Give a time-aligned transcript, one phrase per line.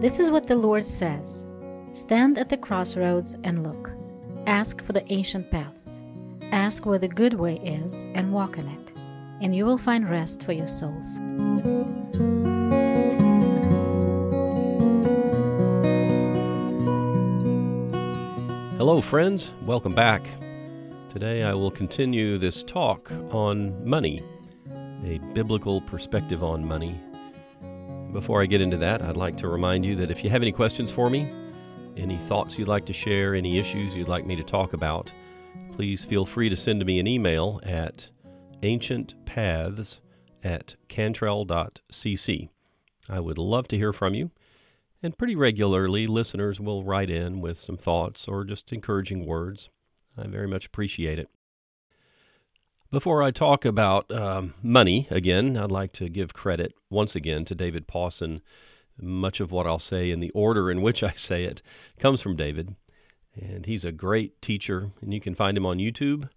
[0.00, 1.44] This is what the Lord says
[1.92, 3.90] Stand at the crossroads and look.
[4.46, 6.00] Ask for the ancient paths.
[6.52, 8.92] Ask where the good way is and walk in it,
[9.42, 11.18] and you will find rest for your souls.
[18.78, 19.42] Hello, friends.
[19.66, 20.22] Welcome back.
[21.12, 24.22] Today I will continue this talk on money,
[25.04, 26.98] a biblical perspective on money.
[28.12, 30.50] Before I get into that, I'd like to remind you that if you have any
[30.50, 31.30] questions for me,
[31.96, 35.08] any thoughts you'd like to share, any issues you'd like me to talk about,
[35.76, 37.94] please feel free to send me an email at
[38.64, 39.86] ancientpaths
[40.42, 42.48] at cantrell.cc.
[43.08, 44.30] I would love to hear from you,
[45.04, 49.68] and pretty regularly listeners will write in with some thoughts or just encouraging words.
[50.18, 51.28] I very much appreciate it.
[52.92, 57.54] Before I talk about um, money again, I'd like to give credit once again to
[57.54, 58.40] David Pawson.
[59.00, 61.60] Much of what I'll say in the order in which I say it
[62.02, 62.74] comes from David,
[63.40, 66.28] and he's a great teacher, and you can find him on YouTube.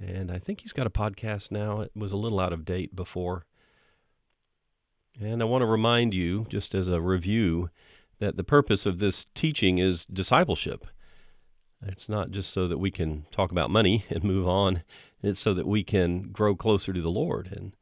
[0.00, 1.82] And I think he's got a podcast now.
[1.82, 3.44] It was a little out of date before.
[5.20, 7.70] And I want to remind you, just as a review,
[8.18, 10.84] that the purpose of this teaching is discipleship.
[11.86, 14.82] It's not just so that we can talk about money and move on.
[15.22, 17.72] It's so that we can grow closer to the Lord and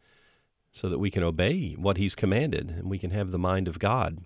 [0.81, 3.79] so that we can obey what He's commanded and we can have the mind of
[3.79, 4.25] God.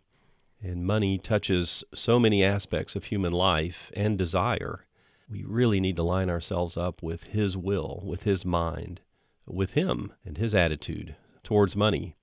[0.62, 4.86] And money touches so many aspects of human life and desire.
[5.28, 9.00] We really need to line ourselves up with His will, with His mind,
[9.46, 12.16] with Him and His attitude towards money.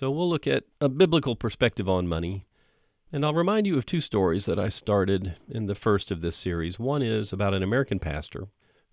[0.00, 2.46] So we'll look at a biblical perspective on money.
[3.12, 6.34] And I'll remind you of two stories that I started in the first of this
[6.42, 6.78] series.
[6.78, 8.48] One is about an American pastor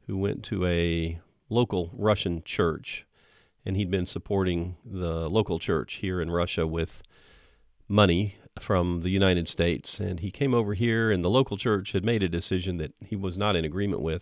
[0.07, 3.05] who went to a local Russian church,
[3.65, 6.89] and he'd been supporting the local church here in Russia with
[7.87, 9.87] money from the United States.
[9.97, 13.15] And he came over here, and the local church had made a decision that he
[13.15, 14.21] was not in agreement with.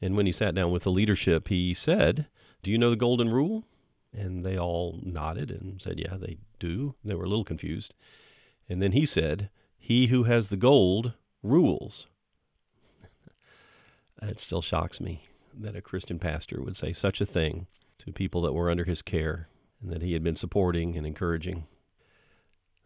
[0.00, 2.26] And when he sat down with the leadership, he said,
[2.62, 3.64] Do you know the golden rule?
[4.12, 6.94] And they all nodded and said, Yeah, they do.
[7.04, 7.92] They were a little confused.
[8.68, 11.12] And then he said, He who has the gold
[11.42, 11.92] rules.
[14.22, 15.22] It still shocks me
[15.60, 17.66] that a Christian pastor would say such a thing
[18.04, 19.48] to people that were under his care
[19.80, 21.64] and that he had been supporting and encouraging.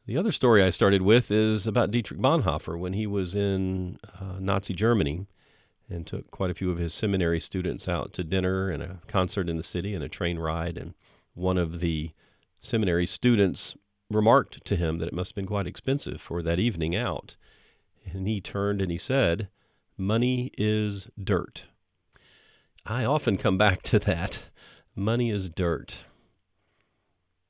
[0.06, 4.38] The other story I started with is about Dietrich Bonhoeffer when he was in uh,
[4.40, 5.26] Nazi Germany
[5.88, 9.48] and took quite a few of his seminary students out to dinner and a concert
[9.48, 10.76] in the city and a train ride.
[10.76, 10.94] And
[11.34, 12.10] one of the
[12.68, 13.60] seminary students
[14.10, 17.32] remarked to him that it must have been quite expensive for that evening out.
[18.12, 19.48] And he turned and he said,
[19.96, 21.60] Money is dirt.
[22.84, 24.30] I often come back to that.
[24.96, 25.92] Money is dirt.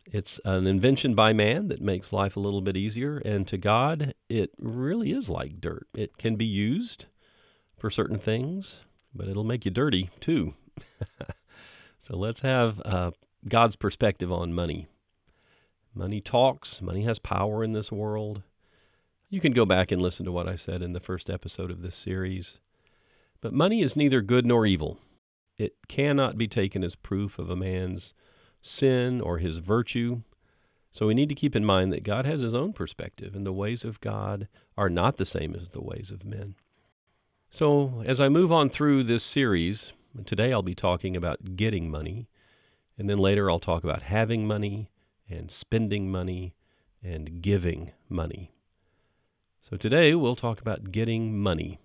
[0.07, 4.15] It's an invention by man that makes life a little bit easier, and to God,
[4.29, 5.87] it really is like dirt.
[5.95, 7.05] It can be used
[7.81, 8.65] for certain things,
[9.15, 10.55] but it'll make you dirty too.
[12.09, 13.11] so let's have uh,
[13.49, 14.89] God's perspective on money.
[15.95, 18.43] Money talks, money has power in this world.
[19.33, 21.81] You can go back and listen to what I said in the first episode of
[21.81, 22.45] this series.
[23.41, 24.99] But money is neither good nor evil.
[25.57, 28.03] It cannot be taken as proof of a man's
[28.79, 30.21] sin or his virtue.
[30.99, 33.55] So we need to keep in mind that God has his own perspective, and the
[33.55, 36.55] ways of God are not the same as the ways of men.
[37.59, 39.79] So as I move on through this series,
[40.27, 42.29] today I'll be talking about getting money,
[42.99, 44.91] and then later I'll talk about having money
[45.31, 46.55] and spending money
[47.03, 48.53] and giving money.
[49.73, 51.81] So today we'll talk about getting money.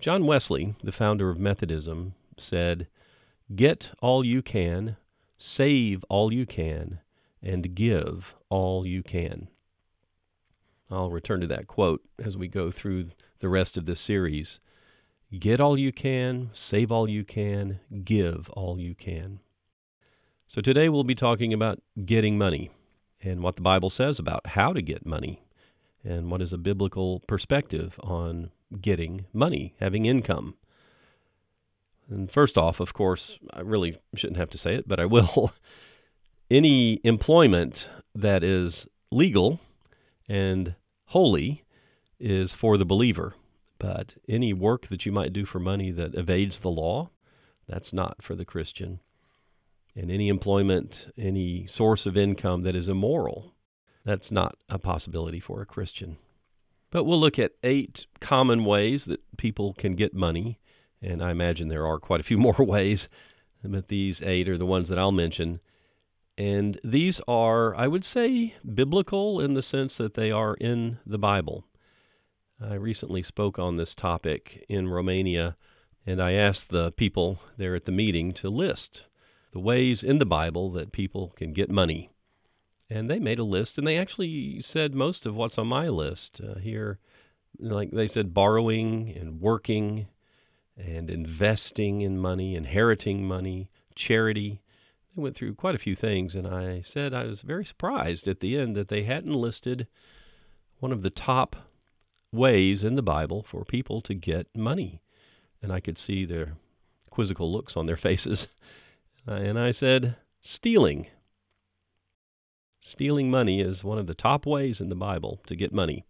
[0.00, 2.14] John Wesley, the founder of Methodism,
[2.48, 2.86] said,
[3.54, 4.96] Get all you can,
[5.58, 7.00] save all you can,
[7.42, 9.48] and give all you can.
[10.90, 13.10] I'll return to that quote as we go through
[13.42, 14.46] the rest of this series.
[15.38, 19.40] Get all you can, save all you can, give all you can.
[20.54, 22.70] So today we'll be talking about getting money
[23.20, 25.42] and what the Bible says about how to get money
[26.06, 28.50] and what is a biblical perspective on
[28.82, 30.54] getting money, having income.
[32.08, 33.20] And first off, of course,
[33.52, 35.52] I really shouldn't have to say it, but I will.
[36.50, 37.74] Any employment
[38.14, 38.72] that is
[39.10, 39.58] legal
[40.28, 40.74] and
[41.06, 41.64] holy
[42.20, 43.34] is for the believer.
[43.78, 47.10] But any work that you might do for money that evades the law,
[47.68, 49.00] that's not for the Christian.
[49.94, 53.52] And any employment, any source of income that is immoral,
[54.06, 56.16] that's not a possibility for a Christian.
[56.92, 60.60] But we'll look at eight common ways that people can get money,
[61.02, 63.00] and I imagine there are quite a few more ways,
[63.64, 65.60] but these eight are the ones that I'll mention.
[66.38, 71.18] And these are, I would say, biblical in the sense that they are in the
[71.18, 71.64] Bible.
[72.60, 75.56] I recently spoke on this topic in Romania,
[76.06, 79.00] and I asked the people there at the meeting to list
[79.52, 82.10] the ways in the Bible that people can get money.
[82.88, 86.40] And they made a list, and they actually said most of what's on my list
[86.42, 86.98] uh, here.
[87.58, 90.06] Like they said, borrowing and working
[90.76, 94.60] and investing in money, inheriting money, charity.
[95.14, 98.40] They went through quite a few things, and I said I was very surprised at
[98.40, 99.86] the end that they hadn't listed
[100.78, 101.56] one of the top
[102.32, 105.00] ways in the Bible for people to get money.
[105.62, 106.56] And I could see their
[107.10, 108.38] quizzical looks on their faces.
[109.26, 110.16] and I said,
[110.58, 111.06] stealing.
[112.96, 116.06] Stealing money is one of the top ways in the Bible to get money.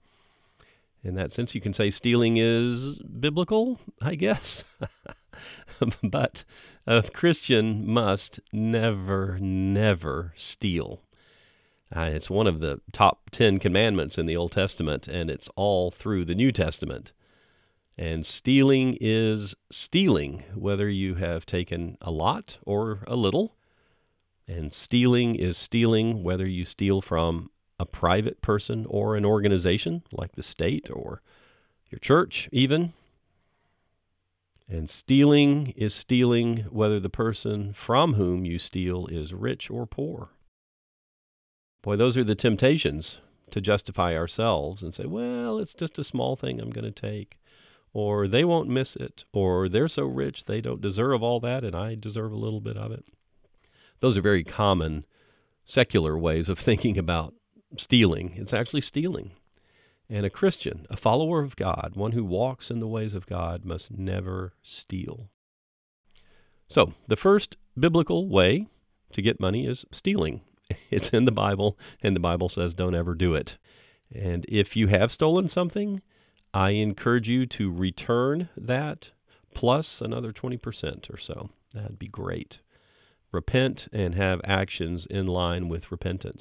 [1.03, 4.41] In that sense, you can say stealing is biblical, I guess.
[6.05, 6.31] but
[6.87, 11.01] a Christian must never, never steal.
[11.95, 15.93] Uh, it's one of the top ten commandments in the Old Testament, and it's all
[16.01, 17.09] through the New Testament.
[17.99, 19.55] And stealing is
[19.89, 23.56] stealing, whether you have taken a lot or a little.
[24.49, 30.33] And stealing is stealing, whether you steal from a private person or an organization like
[30.33, 31.21] the state or
[31.91, 32.93] your church, even.
[34.69, 40.31] And stealing is stealing whether the person from whom you steal is rich or poor.
[41.83, 43.05] Boy, those are the temptations
[43.53, 47.35] to justify ourselves and say, well, it's just a small thing I'm going to take.
[47.93, 49.23] Or they won't miss it.
[49.33, 52.77] Or they're so rich they don't deserve all that and I deserve a little bit
[52.77, 53.05] of it.
[54.01, 55.05] Those are very common
[55.73, 57.35] secular ways of thinking about
[57.79, 58.35] stealing.
[58.37, 59.33] It's actually stealing.
[60.09, 63.65] And a Christian, a follower of God, one who walks in the ways of God,
[63.65, 64.53] must never
[64.83, 65.29] steal.
[66.73, 68.67] So, the first biblical way
[69.15, 70.43] to get money is stealing.
[70.91, 73.51] It's in the Bible, and the Bible says don't ever do it.
[74.13, 76.01] And if you have stolen something,
[76.55, 78.99] I encourage you to return that
[79.55, 80.59] plus another 20%
[81.11, 81.51] or so.
[81.75, 82.55] That'd be great.
[83.37, 86.41] Repent and have actions in line with repentance.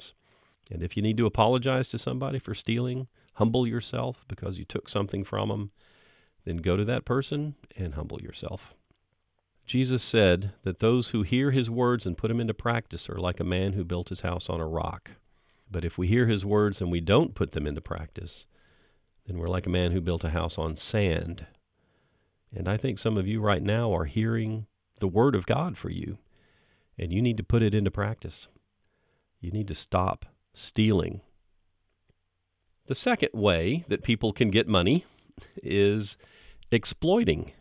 [0.70, 4.88] And if you need to apologize to somebody for stealing, humble yourself because you took
[4.88, 5.72] something from them,
[6.46, 8.60] then go to that person and humble yourself.
[9.66, 13.40] Jesus said that those who hear his words and put them into practice are like
[13.40, 15.10] a man who built his house on a rock.
[15.70, 18.30] But if we hear his words and we don't put them into practice,
[19.26, 21.44] then we're like a man who built a house on sand.
[22.56, 24.64] And I think some of you right now are hearing
[24.98, 26.16] the word of God for you,
[26.98, 28.34] and you need to put it into practice.
[29.40, 30.24] You need to stop
[30.68, 31.20] stealing.
[32.88, 35.04] The second way that people can get money
[35.62, 36.06] is
[36.70, 37.52] exploiting,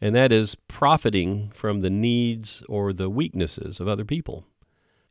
[0.00, 4.44] and that is profiting from the needs or the weaknesses of other people.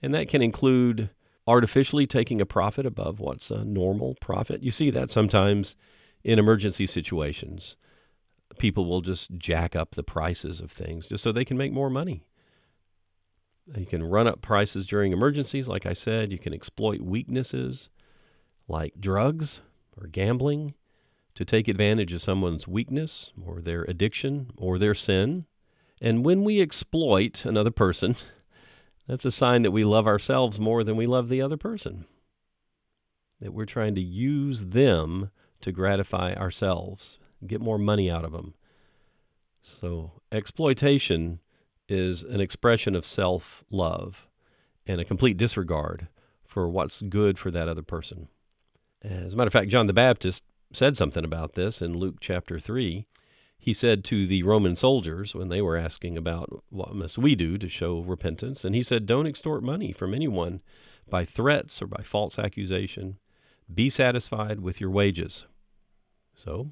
[0.02, 1.10] And that can include
[1.48, 4.64] artificially taking a profit above what's a normal profit.
[4.64, 5.68] You see that sometimes
[6.24, 7.62] in emergency situations.
[8.60, 11.90] People will just jack up the prices of things just so they can make more
[11.90, 12.26] money.
[13.76, 16.32] You can run up prices during emergencies, like I said.
[16.32, 17.78] You can exploit weaknesses
[18.68, 19.48] like drugs
[19.98, 20.74] or gambling
[21.36, 23.12] to take advantage of someone's weakness
[23.46, 25.46] or their addiction or their sin.
[26.02, 28.16] And when we exploit another person,
[29.08, 32.06] that's a sign that we love ourselves more than we love the other person.
[33.42, 35.30] That we're trying to use them
[35.62, 37.02] to gratify ourselves,
[37.46, 38.54] get more money out of them.
[39.82, 41.40] So, exploitation
[41.90, 44.14] is an expression of self love
[44.86, 46.08] and a complete disregard
[46.54, 48.28] for what's good for that other person.
[49.04, 50.40] As a matter of fact, John the Baptist
[50.78, 53.06] said something about this in Luke chapter 3.
[53.60, 57.58] He said to the Roman soldiers when they were asking about what must we do
[57.58, 60.62] to show repentance, and he said, Don't extort money from anyone
[61.10, 63.18] by threats or by false accusation.
[63.74, 65.32] Be satisfied with your wages.
[66.46, 66.72] So,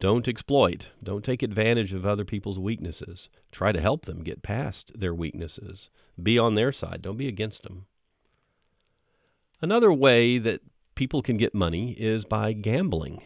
[0.00, 0.82] don't exploit.
[1.02, 3.18] Don't take advantage of other people's weaknesses.
[3.52, 5.78] Try to help them get past their weaknesses.
[6.22, 7.00] Be on their side.
[7.02, 7.86] Don't be against them.
[9.62, 10.60] Another way that
[10.94, 13.20] people can get money is by gambling.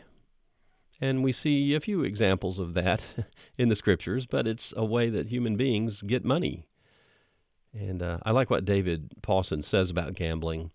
[1.00, 3.00] And we see a few examples of that
[3.59, 6.67] in the scriptures, but it's a way that human beings get money.
[7.73, 10.71] And uh, I like what David Pawson says about gambling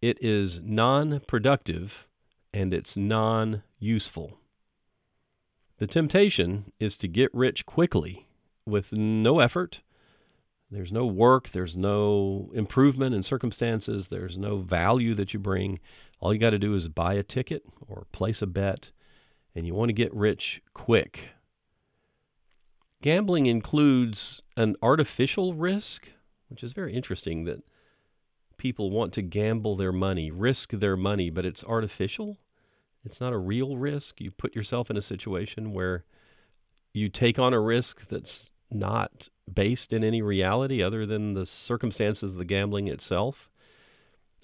[0.00, 1.88] it is non productive
[2.54, 4.38] and it's non useful.
[5.78, 8.26] The temptation is to get rich quickly
[8.66, 9.76] with no effort.
[10.70, 15.78] There's no work, there's no improvement in circumstances, there's no value that you bring.
[16.20, 18.80] All you got to do is buy a ticket or place a bet,
[19.54, 20.42] and you want to get rich
[20.74, 21.16] quick.
[23.00, 24.18] Gambling includes
[24.56, 26.08] an artificial risk,
[26.48, 27.62] which is very interesting that
[28.58, 32.36] people want to gamble their money, risk their money, but it's artificial.
[33.04, 34.06] It's not a real risk.
[34.18, 36.04] You put yourself in a situation where
[36.92, 38.24] you take on a risk that's
[38.70, 39.12] not
[39.52, 43.34] based in any reality other than the circumstances of the gambling itself.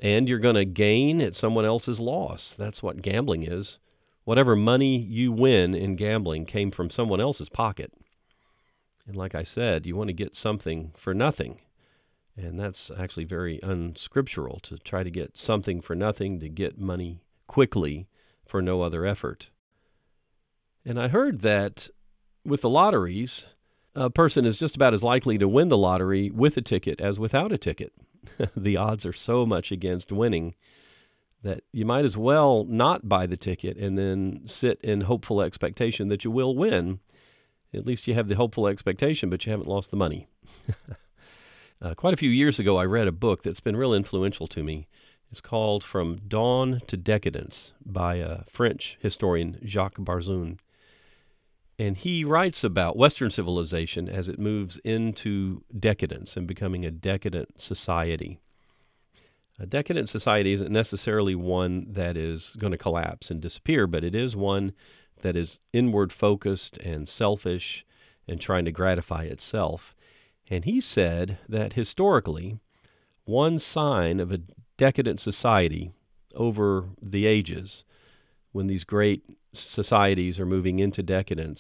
[0.01, 2.41] And you're going to gain at someone else's loss.
[2.59, 3.67] That's what gambling is.
[4.25, 7.93] Whatever money you win in gambling came from someone else's pocket.
[9.07, 11.59] And like I said, you want to get something for nothing.
[12.37, 17.21] And that's actually very unscriptural to try to get something for nothing, to get money
[17.47, 18.09] quickly
[18.55, 19.47] for no other effort.
[20.85, 21.75] And I heard that
[22.45, 23.31] with the lotteries,
[23.97, 27.19] a person is just about as likely to win the lottery with a ticket as
[27.19, 27.93] without a ticket.
[28.57, 30.55] the odds are so much against winning
[31.43, 36.09] that you might as well not buy the ticket and then sit in hopeful expectation
[36.11, 37.01] that you will win.
[37.75, 40.29] At least you have the hopeful expectation, but you haven't lost the money.
[41.83, 44.63] uh, quite a few years ago, I read a book that's been real influential to
[44.63, 44.87] me.
[45.35, 50.59] It's called From Dawn to Decadence by a French historian, Jacques Barzun.
[51.77, 57.49] And he writes about Western civilization as it moves into decadence and becoming a decadent
[57.67, 58.39] society.
[59.59, 64.15] A decadent society isn't necessarily one that is going to collapse and disappear, but it
[64.15, 64.73] is one
[65.25, 67.85] that is inward focused and selfish
[68.29, 69.81] and trying to gratify itself.
[70.49, 72.61] And he said that historically,
[73.25, 74.41] one sign of a
[74.79, 75.93] decadent society
[76.35, 77.71] over the ages,
[78.53, 79.23] when these great
[79.75, 81.59] societies are moving into decadence,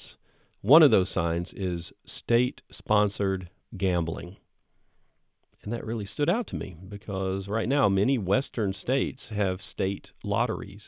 [0.60, 1.92] one of those signs is
[2.22, 4.36] state sponsored gambling.
[5.62, 10.08] And that really stood out to me because right now many Western states have state
[10.22, 10.82] lotteries.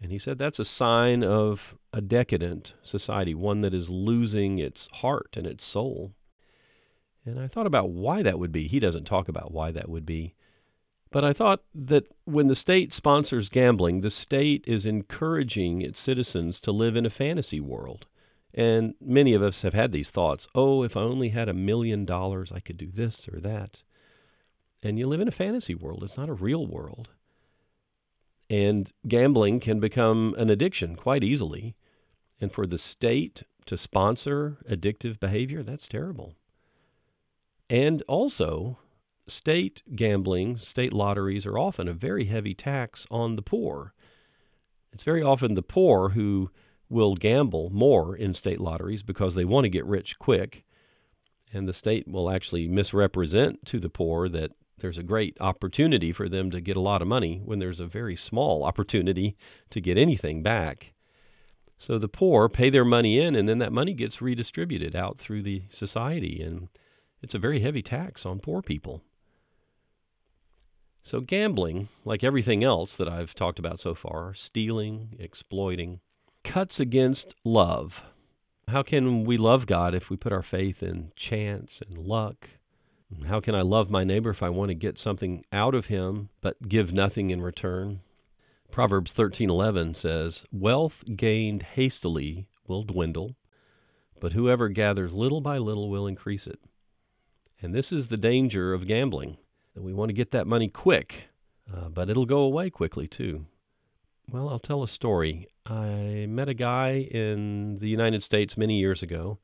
[0.00, 1.58] And he said that's a sign of
[1.92, 6.12] a decadent society, one that is losing its heart and its soul.
[7.26, 8.68] And I thought about why that would be.
[8.68, 10.34] He doesn't talk about why that would be.
[11.10, 16.56] But I thought that when the state sponsors gambling, the state is encouraging its citizens
[16.62, 18.06] to live in a fantasy world.
[18.54, 22.04] And many of us have had these thoughts oh, if I only had a million
[22.04, 23.70] dollars, I could do this or that.
[24.82, 27.08] And you live in a fantasy world, it's not a real world.
[28.48, 31.74] And gambling can become an addiction quite easily.
[32.40, 36.34] And for the state to sponsor addictive behavior, that's terrible.
[37.68, 38.78] And also,
[39.28, 43.92] state gambling, state lotteries are often a very heavy tax on the poor.
[44.92, 46.50] It's very often the poor who
[46.88, 50.64] will gamble more in state lotteries because they want to get rich quick,
[51.52, 56.28] and the state will actually misrepresent to the poor that there's a great opportunity for
[56.28, 59.36] them to get a lot of money when there's a very small opportunity
[59.72, 60.84] to get anything back.
[61.86, 65.42] So the poor pay their money in, and then that money gets redistributed out through
[65.42, 66.68] the society, and
[67.22, 69.02] it's a very heavy tax on poor people.
[71.10, 76.00] So, gambling, like everything else that I've talked about so far, stealing, exploiting,
[76.44, 77.92] cuts against love.
[78.68, 82.48] How can we love God if we put our faith in chance and luck?
[83.28, 86.28] How can I love my neighbor if I want to get something out of him
[86.40, 88.00] but give nothing in return?
[88.72, 93.36] Proverbs 13:11 says, "Wealth gained hastily will dwindle,
[94.20, 96.58] but whoever gathers little by little will increase it."
[97.62, 99.38] And this is the danger of gambling,
[99.74, 101.10] that we want to get that money quick,
[101.74, 103.46] uh, but it'll go away quickly too.
[104.30, 105.48] Well, I'll tell a story.
[105.64, 109.38] I met a guy in the United States many years ago.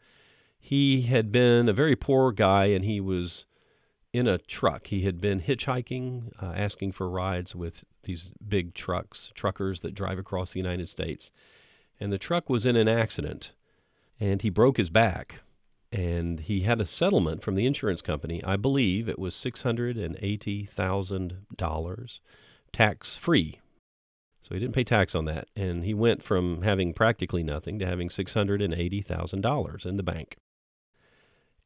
[0.59, 3.31] He had been a very poor guy and he was
[4.13, 4.83] in a truck.
[4.89, 10.19] He had been hitchhiking, uh, asking for rides with these big trucks, truckers that drive
[10.19, 11.23] across the United States.
[12.01, 13.47] And the truck was in an accident
[14.21, 15.35] and he broke his back
[15.93, 18.43] and he had a settlement from the insurance company.
[18.45, 22.07] I believe it was $680,000
[22.75, 23.61] tax free.
[24.49, 27.87] So he didn't pay tax on that and he went from having practically nothing to
[27.87, 30.37] having $680,000 in the bank.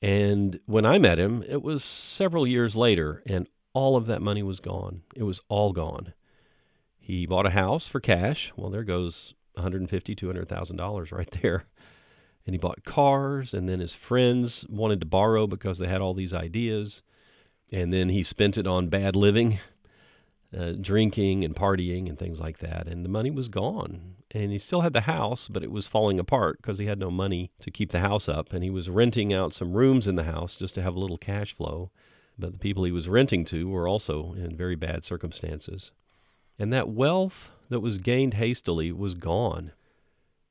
[0.02, 1.80] And when I met him, it was
[2.18, 5.02] several years later and all of that money was gone.
[5.14, 6.12] It was all gone.
[6.98, 8.50] He bought a house for cash.
[8.56, 9.14] Well, there goes
[9.54, 11.66] 150, 200,000 dollars right there
[12.46, 16.14] and he bought cars and then his friends wanted to borrow because they had all
[16.14, 16.92] these ideas.
[17.72, 19.58] And then he spent it on bad living
[20.56, 22.86] uh, drinking and partying and things like that.
[22.86, 24.14] And the money was gone.
[24.30, 27.10] And he still had the house but it was falling apart because he had no
[27.10, 28.52] money to keep the house up.
[28.52, 31.18] And he was renting out some rooms in the house just to have a little
[31.18, 31.90] cash flow.
[32.38, 35.82] But the people he was renting to were also in very bad circumstances.
[36.60, 37.32] And that wealth
[37.70, 39.72] that was gained hastily was gone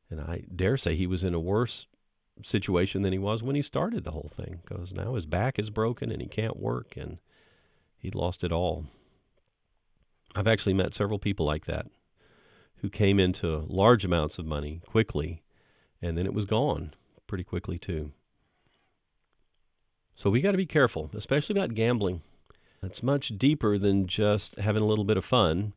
[0.09, 1.85] and I dare say he was in a worse
[2.51, 5.69] situation than he was when he started the whole thing because now his back is
[5.69, 7.17] broken and he can't work and
[8.05, 8.85] He'd lost it all.
[10.35, 11.87] I've actually met several people like that
[12.83, 15.41] who came into large amounts of money quickly
[16.03, 16.93] and then it was gone
[17.27, 18.11] pretty quickly too.
[20.21, 22.21] So we got to be careful, especially about gambling.
[22.83, 25.73] It's much deeper than just having a little bit of fun.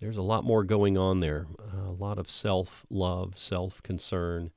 [0.00, 1.46] There's a lot more going on there.
[1.86, 4.50] A lot of self-love, self-concern,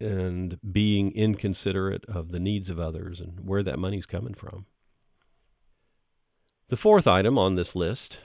[0.00, 4.66] and being inconsiderate of the needs of others and where that money's coming from.
[6.70, 8.16] The fourth item on this list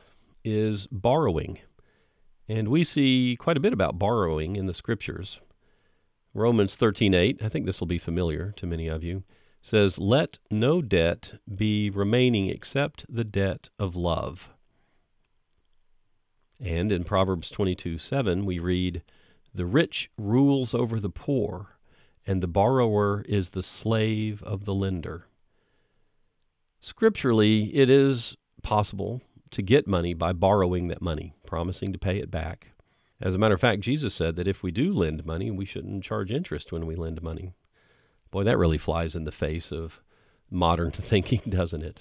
[0.44, 1.60] is borrowing.
[2.48, 5.28] And we see quite a bit about borrowing in the scriptures.
[6.34, 9.24] Romans 13:8, I think this will be familiar to many of you,
[9.70, 14.40] says, "Let no debt be remaining except the debt of love."
[16.60, 19.04] And in Proverbs 22:7 we read,
[19.54, 21.78] "The rich rules over the poor,
[22.26, 25.28] and the borrower is the slave of the lender."
[26.82, 29.22] Scripturally, it is possible
[29.52, 32.68] to get money by borrowing that money, promising to pay it back.
[33.22, 36.04] As a matter of fact, Jesus said that if we do lend money, we shouldn't
[36.04, 37.54] charge interest when we lend money.
[38.32, 39.92] Boy, that really flies in the face of
[40.50, 42.00] modern thinking, doesn't it?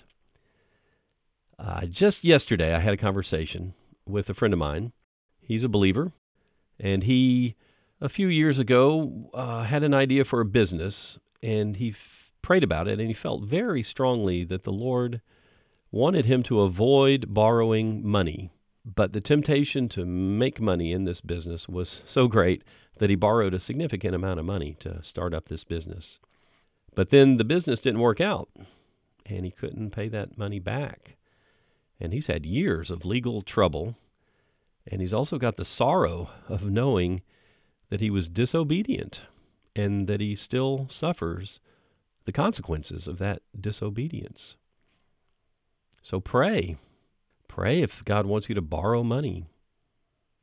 [1.58, 3.75] Uh, just yesterday, I had a conversation
[4.08, 4.92] with a friend of mine.
[5.40, 6.12] He's a believer,
[6.80, 7.54] and he,
[8.00, 10.94] a few years ago, uh, had an idea for a business,
[11.42, 11.96] and he f-
[12.42, 15.20] prayed about it, and he felt very strongly that the Lord
[15.90, 18.50] wanted him to avoid borrowing money.
[18.84, 22.62] But the temptation to make money in this business was so great
[23.00, 26.04] that he borrowed a significant amount of money to start up this business.
[26.94, 28.48] But then the business didn't work out,
[29.26, 31.16] and he couldn't pay that money back.
[32.00, 33.96] And he's had years of legal trouble,
[34.86, 37.22] and he's also got the sorrow of knowing
[37.90, 39.16] that he was disobedient
[39.74, 41.48] and that he still suffers
[42.24, 44.38] the consequences of that disobedience.
[46.10, 46.76] So pray.
[47.48, 49.46] Pray if God wants you to borrow money.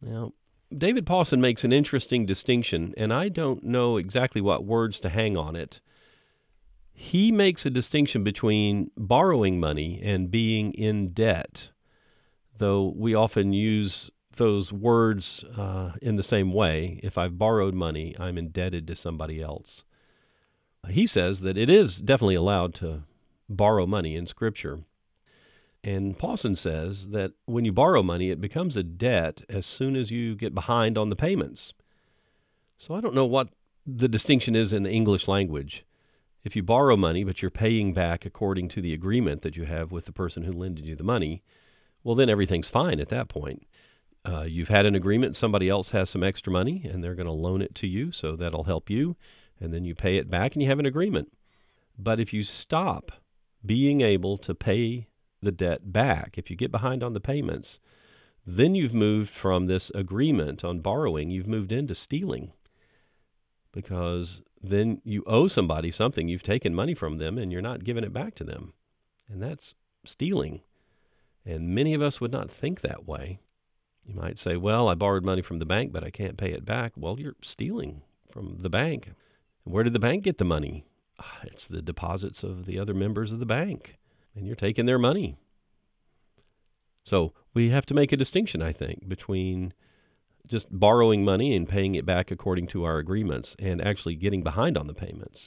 [0.01, 0.33] Now,
[0.75, 5.37] David Pawson makes an interesting distinction, and I don't know exactly what words to hang
[5.37, 5.75] on it.
[6.93, 11.51] He makes a distinction between borrowing money and being in debt,
[12.59, 13.91] though we often use
[14.37, 15.23] those words
[15.57, 16.99] uh, in the same way.
[17.03, 19.67] If I've borrowed money, I'm indebted to somebody else.
[20.89, 23.03] He says that it is definitely allowed to
[23.49, 24.79] borrow money in Scripture.
[25.83, 30.09] And Pawson says that when you borrow money, it becomes a debt as soon as
[30.09, 31.59] you get behind on the payments.
[32.87, 33.49] So I don't know what
[33.85, 35.83] the distinction is in the English language.
[36.43, 39.91] If you borrow money, but you're paying back according to the agreement that you have
[39.91, 41.41] with the person who lended you the money,
[42.03, 43.65] well, then everything's fine at that point.
[44.25, 47.31] Uh, you've had an agreement, somebody else has some extra money, and they're going to
[47.31, 49.15] loan it to you, so that'll help you,
[49.59, 51.31] and then you pay it back, and you have an agreement.
[51.97, 53.11] But if you stop
[53.65, 55.07] being able to pay
[55.41, 57.67] the debt back, if you get behind on the payments,
[58.45, 62.51] then you've moved from this agreement on borrowing, you've moved into stealing.
[63.73, 64.27] Because
[64.61, 68.13] then you owe somebody something, you've taken money from them, and you're not giving it
[68.13, 68.73] back to them.
[69.29, 69.73] And that's
[70.11, 70.61] stealing.
[71.45, 73.39] And many of us would not think that way.
[74.05, 76.65] You might say, well, I borrowed money from the bank, but I can't pay it
[76.65, 76.93] back.
[76.95, 79.09] Well, you're stealing from the bank.
[79.63, 80.85] Where did the bank get the money?
[81.43, 83.95] It's the deposits of the other members of the bank
[84.35, 85.37] and you're taking their money.
[87.09, 89.73] So we have to make a distinction, I think, between
[90.49, 94.77] just borrowing money and paying it back according to our agreements and actually getting behind
[94.77, 95.37] on the payments.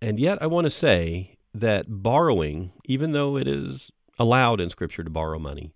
[0.00, 3.80] And yet, I want to say that borrowing, even though it is
[4.18, 5.72] allowed in Scripture to borrow money,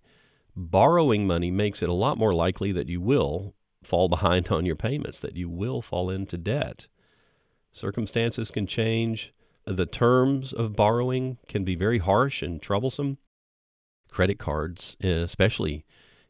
[0.55, 3.53] borrowing money makes it a lot more likely that you will
[3.89, 6.81] fall behind on your payments, that you will fall into debt.
[7.79, 9.33] Circumstances can change,
[9.65, 13.17] the terms of borrowing can be very harsh and troublesome.
[14.09, 15.85] Credit cards, especially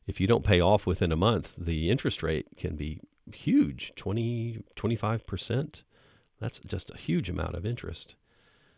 [0.07, 3.01] if you don't pay off within a month, the interest rate can be
[3.33, 5.73] huge 20, 25%.
[6.39, 8.13] That's just a huge amount of interest.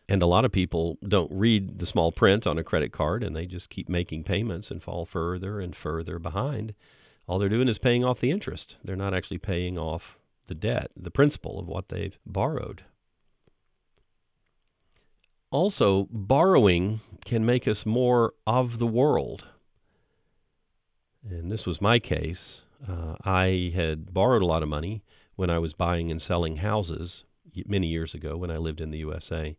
[0.08, 3.34] And a lot of people don't read the small print on a credit card and
[3.34, 6.74] they just keep making payments and fall further and further behind.
[7.26, 8.74] All they're doing is paying off the interest.
[8.84, 10.02] They're not actually paying off
[10.46, 12.82] the debt, the principal of what they've borrowed.
[15.50, 19.42] Also, borrowing can make us more of the world.
[21.28, 22.36] And this was my case.
[22.88, 25.02] Uh, I had borrowed a lot of money
[25.36, 27.10] when I was buying and selling houses
[27.66, 29.56] many years ago when I lived in the USA.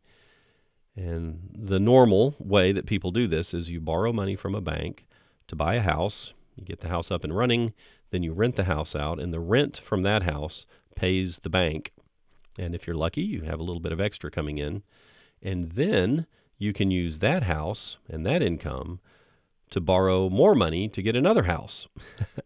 [0.95, 5.03] And the normal way that people do this is you borrow money from a bank
[5.47, 7.73] to buy a house, you get the house up and running,
[8.11, 11.91] then you rent the house out, and the rent from that house pays the bank.
[12.57, 14.83] And if you're lucky, you have a little bit of extra coming in
[15.45, 16.25] and then
[16.57, 18.99] you can use that house and that income
[19.75, 21.87] to borrow more money to get another house.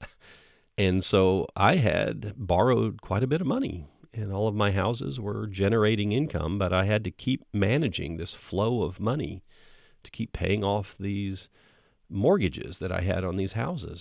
[0.77, 5.19] and so I had borrowed quite a bit of money, and all of my houses
[5.19, 9.43] were generating income, but I had to keep managing this flow of money
[10.03, 11.37] to keep paying off these
[12.09, 13.99] mortgages that I had on these houses.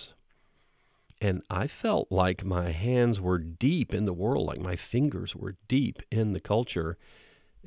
[1.21, 5.55] And I felt like my hands were deep in the world, like my fingers were
[5.67, 6.97] deep in the culture.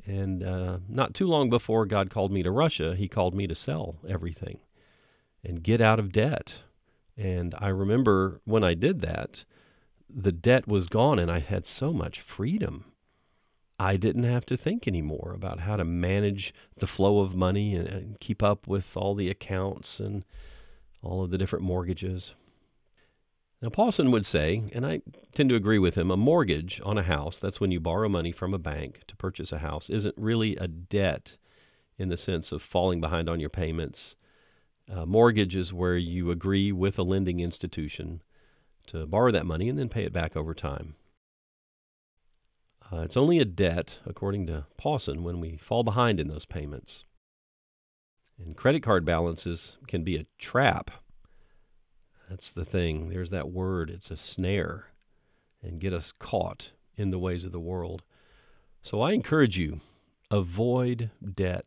[0.05, 3.55] And uh, not too long before God called me to Russia, He called me to
[3.65, 4.59] sell everything
[5.43, 6.47] and get out of debt.
[7.17, 9.29] And I remember when I did that,
[10.09, 12.85] the debt was gone and I had so much freedom.
[13.79, 17.87] I didn't have to think anymore about how to manage the flow of money and,
[17.87, 20.23] and keep up with all the accounts and
[21.01, 22.23] all of the different mortgages.
[23.61, 24.99] Now, Pawson would say, and I
[25.35, 28.33] tend to agree with him, a mortgage on a house, that's when you borrow money
[28.37, 31.27] from a bank to purchase a house, isn't really a debt
[31.97, 33.97] in the sense of falling behind on your payments.
[34.89, 38.21] A mortgage is where you agree with a lending institution
[38.91, 40.95] to borrow that money and then pay it back over time.
[42.91, 46.91] Uh, it's only a debt, according to Pawson, when we fall behind in those payments.
[48.37, 50.89] And credit card balances can be a trap.
[52.29, 53.09] That's the thing.
[53.09, 53.89] There's that word.
[53.89, 54.85] It's a snare
[55.61, 56.63] and get us caught
[56.97, 58.01] in the ways of the world.
[58.89, 59.79] So I encourage you
[60.29, 61.65] avoid debt,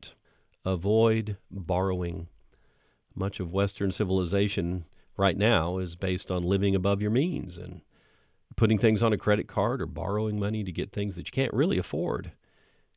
[0.65, 2.29] avoid borrowing.
[3.17, 4.85] Much of Western civilization
[5.17, 7.81] right now is based on living above your means and
[8.57, 11.53] putting things on a credit card or borrowing money to get things that you can't
[11.53, 12.31] really afford.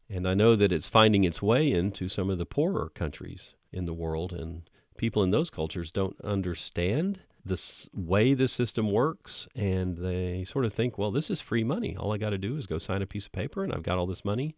[0.10, 3.40] And I know that it's finding its way into some of the poorer countries
[3.72, 4.64] in the world, and
[4.98, 7.58] people in those cultures don't understand the
[7.94, 11.96] way the system works, and they sort of think, well, this is free money.
[11.98, 13.98] All I got to do is go sign a piece of paper, and I've got
[13.98, 14.56] all this money.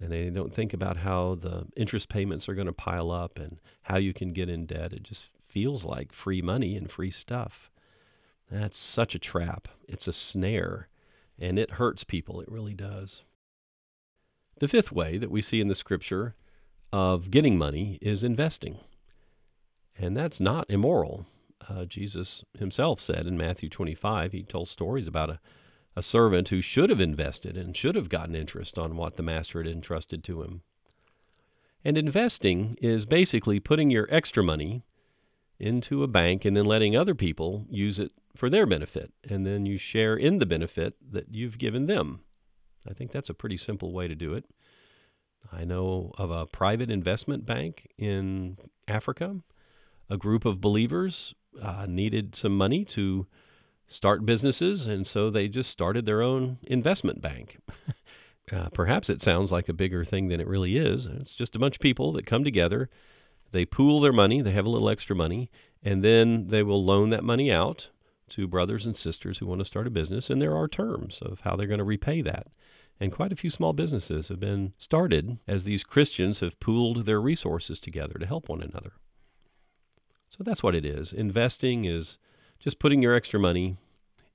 [0.00, 3.58] And they don't think about how the interest payments are going to pile up and
[3.82, 4.92] how you can get in debt.
[4.92, 5.20] It just
[5.52, 7.52] feels like free money and free stuff.
[8.50, 9.66] That's such a trap.
[9.88, 10.88] It's a snare,
[11.38, 12.40] and it hurts people.
[12.40, 13.08] It really does.
[14.60, 16.34] The fifth way that we see in the scripture
[16.92, 18.78] of getting money is investing.
[19.96, 21.26] And that's not immoral.
[21.68, 25.40] Uh, Jesus himself said in Matthew 25, he told stories about a,
[25.98, 29.60] a servant who should have invested and should have gotten interest on what the master
[29.60, 30.62] had entrusted to him.
[31.84, 34.84] And investing is basically putting your extra money
[35.58, 39.12] into a bank and then letting other people use it for their benefit.
[39.28, 42.20] And then you share in the benefit that you've given them.
[42.88, 44.44] I think that's a pretty simple way to do it.
[45.50, 48.56] I know of a private investment bank in
[48.86, 49.34] Africa.
[50.10, 51.14] A group of believers
[51.60, 53.26] uh, needed some money to
[53.96, 57.58] start businesses, and so they just started their own investment bank.
[58.52, 61.00] uh, perhaps it sounds like a bigger thing than it really is.
[61.20, 62.88] It's just a bunch of people that come together
[63.52, 65.50] they pool their money, they have a little extra money,
[65.82, 67.82] and then they will loan that money out
[68.36, 71.38] to brothers and sisters who want to start a business, and there are terms of
[71.40, 72.46] how they're going to repay that.
[73.00, 77.20] And quite a few small businesses have been started as these Christians have pooled their
[77.20, 78.92] resources together to help one another.
[80.36, 81.08] So that's what it is.
[81.12, 82.06] Investing is
[82.68, 83.78] just putting your extra money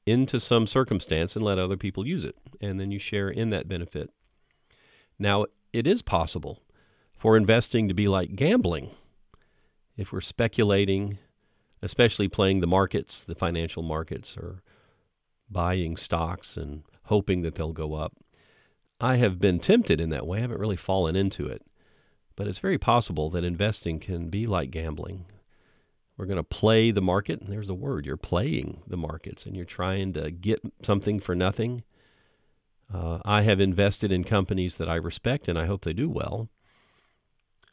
[0.07, 3.69] into some circumstance and let other people use it, and then you share in that
[3.69, 4.09] benefit.
[5.19, 6.57] Now, it is possible
[7.21, 8.89] for investing to be like gambling
[9.97, 11.19] if we're speculating,
[11.83, 14.63] especially playing the markets, the financial markets, or
[15.51, 18.13] buying stocks and hoping that they'll go up.
[18.99, 20.39] I have been tempted in that way.
[20.39, 21.61] I haven't really fallen into it.
[22.35, 25.25] But it's very possible that investing can be like gambling.
[26.17, 28.05] We're going to play the market, and there's the word.
[28.05, 31.83] You're playing the markets, and you're trying to get something for nothing.
[32.93, 36.49] Uh, I have invested in companies that I respect, and I hope they do well.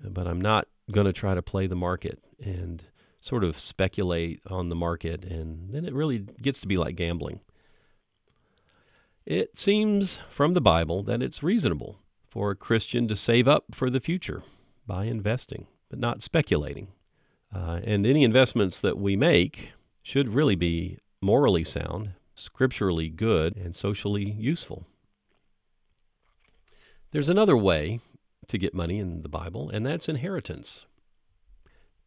[0.02, 2.82] But I'm not going to try to play the market and
[3.28, 7.40] sort of speculate on the market, and then it really gets to be like gambling.
[9.26, 11.98] It seems from the Bible that it's reasonable
[12.32, 14.42] for a Christian to save up for the future
[14.86, 16.88] by investing, but not speculating.
[17.54, 19.56] Uh, and any investments that we make
[20.02, 22.10] should really be morally sound,
[22.44, 24.86] scripturally good, and socially useful.
[27.12, 28.00] There's another way
[28.50, 30.66] to get money in the Bible, and that's inheritance.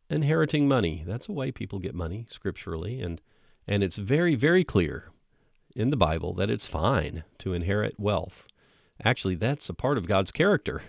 [0.09, 3.19] Inheriting money, that's a way people get money scripturally, and,
[3.67, 5.11] and it's very, very clear
[5.75, 8.33] in the Bible that it's fine to inherit wealth.
[9.03, 10.83] Actually, that's a part of God's character,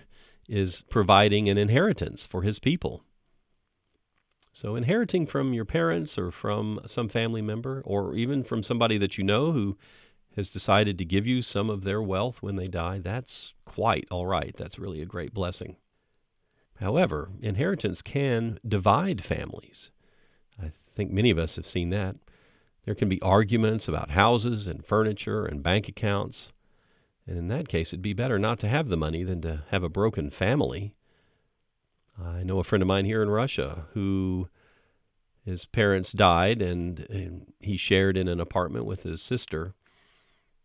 [0.47, 3.01] is providing an inheritance for his people.
[4.65, 9.15] So, inheriting from your parents or from some family member or even from somebody that
[9.15, 9.77] you know who
[10.35, 13.29] has decided to give you some of their wealth when they die, that's
[13.65, 14.55] quite all right.
[14.57, 15.75] That's really a great blessing.
[16.79, 19.75] However, inheritance can divide families.
[20.59, 22.15] I think many of us have seen that.
[22.85, 26.37] There can be arguments about houses and furniture and bank accounts.
[27.27, 29.83] And in that case, it'd be better not to have the money than to have
[29.83, 30.95] a broken family.
[32.19, 34.47] I know a friend of mine here in Russia who
[35.45, 39.75] his parents died and, and he shared in an apartment with his sister.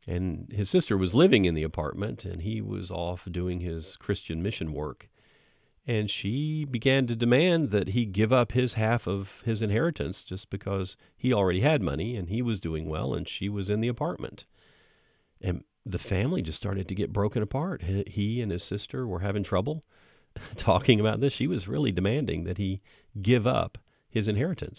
[0.07, 4.43] And his sister was living in the apartment and he was off doing his Christian
[4.43, 5.07] mission work.
[5.87, 10.49] And she began to demand that he give up his half of his inheritance just
[10.49, 13.89] because he already had money and he was doing well and she was in the
[13.89, 14.45] apartment.
[15.43, 17.83] And the family just started to get broken apart.
[17.83, 19.83] He and his sister were having trouble
[20.65, 21.33] talking about this.
[21.37, 22.81] She was really demanding that he
[23.21, 23.77] give up
[24.11, 24.79] his inheritance.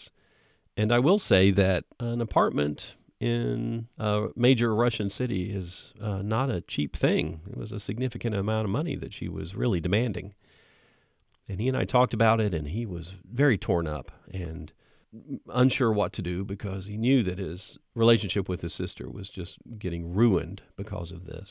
[0.78, 2.80] And I will say that an apartment
[3.20, 5.70] in a major Russian city is
[6.02, 7.42] uh, not a cheap thing.
[7.50, 10.34] It was a significant amount of money that she was really demanding.
[11.48, 14.72] And he and I talked about it, and he was very torn up and
[15.54, 17.60] unsure what to do because he knew that his
[17.96, 21.48] relationship with his sister was just getting ruined because of this.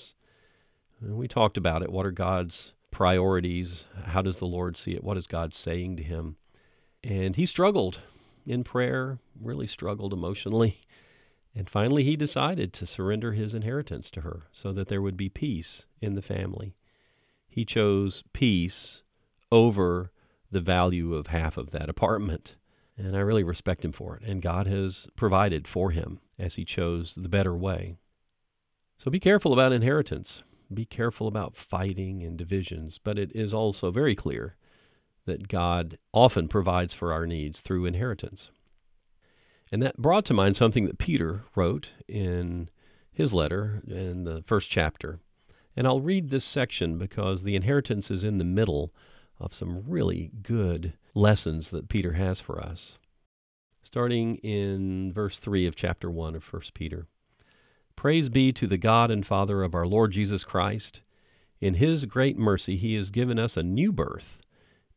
[1.01, 1.93] And we talked about it.
[1.93, 2.55] What are God's
[2.91, 3.69] priorities?
[4.05, 5.05] How does the Lord see it?
[5.05, 6.37] What is God saying to him?
[7.03, 7.97] And he struggled
[8.47, 10.79] in prayer, really struggled emotionally.
[11.55, 15.29] And finally, he decided to surrender his inheritance to her so that there would be
[15.29, 16.75] peace in the family.
[17.49, 19.03] He chose peace
[19.51, 20.13] over
[20.53, 22.51] the value of half of that apartment.
[22.97, 24.23] And I really respect him for it.
[24.23, 27.97] And God has provided for him as he chose the better way.
[29.03, 30.29] So be careful about inheritance.
[30.73, 32.95] Be careful about fighting and divisions.
[33.03, 34.55] But it is also very clear
[35.27, 38.41] that God often provides for our needs through inheritance.
[39.73, 42.69] And that brought to mind something that Peter wrote in
[43.13, 45.21] his letter in the first chapter.
[45.77, 48.93] And I'll read this section because the inheritance is in the middle
[49.39, 52.79] of some really good lessons that Peter has for us.
[53.87, 57.07] Starting in verse 3 of chapter 1 of 1 Peter.
[57.97, 61.01] Praise be to the God and Father of our Lord Jesus Christ.
[61.61, 64.40] In his great mercy, he has given us a new birth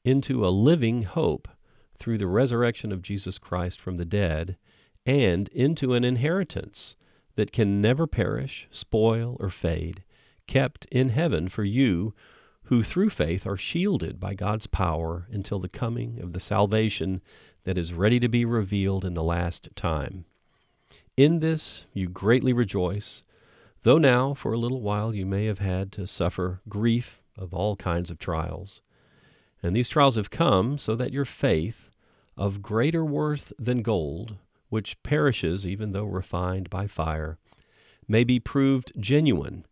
[0.03, 1.47] into a living hope
[1.99, 4.57] through the resurrection of Jesus Christ from the dead,
[5.05, 6.77] and into an inheritance
[7.35, 10.03] that can never perish, spoil, or fade,
[10.47, 12.13] kept in heaven for you
[12.63, 17.21] who through faith are shielded by God's power until the coming of the salvation
[17.65, 20.25] that is ready to be revealed in the last time.
[21.17, 21.61] In this
[21.93, 23.21] you greatly rejoice,
[23.83, 27.05] though now for a little while you may have had to suffer grief
[27.37, 28.69] of all kinds of trials.
[29.63, 31.75] And these trials have come so that your faith,
[32.35, 34.35] of greater worth than gold,
[34.69, 37.37] which perishes even though refined by fire,
[38.07, 39.65] may be proved genuine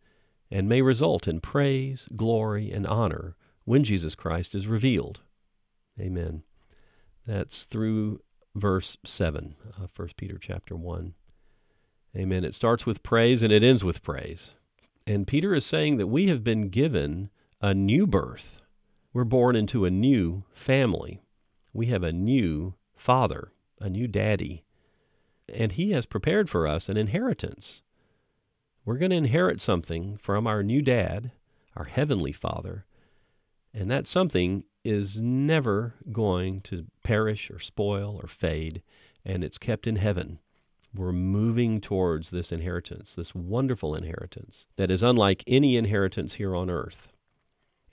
[0.50, 5.20] and may result in praise, glory, and honor when Jesus Christ is revealed.
[6.00, 6.44] Amen.
[7.26, 8.22] That's through
[8.56, 11.14] verse 7 of 1 Peter chapter 1.
[12.16, 12.44] Amen.
[12.44, 14.40] It starts with praise and it ends with praise.
[15.08, 17.30] And Peter is saying that we have been given
[17.62, 18.61] a new birth.
[19.14, 21.22] We're born into a new family.
[21.74, 24.64] We have a new father, a new daddy.
[25.54, 27.66] And he has prepared for us an inheritance.
[28.86, 31.32] We're going to inherit something from our new dad,
[31.76, 32.86] our heavenly father,
[33.74, 38.82] and that something is never going to perish or spoil or fade,
[39.26, 40.40] and it's kept in heaven.
[40.96, 46.70] We're moving towards this inheritance, this wonderful inheritance that is unlike any inheritance here on
[46.70, 47.11] earth.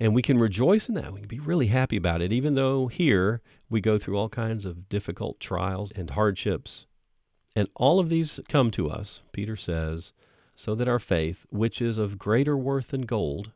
[0.01, 1.13] And we can rejoice in that.
[1.13, 4.65] We can be really happy about it, even though here we go through all kinds
[4.65, 6.71] of difficult trials and hardships.
[7.57, 10.03] And all of these come to us, Peter says,
[10.65, 13.51] so that our faith, which is of greater worth than gold,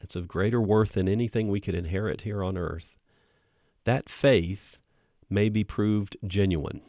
[0.00, 2.84] it's of greater worth than anything we could inherit here on earth,
[3.84, 4.58] that faith
[5.28, 6.80] may be proved genuine.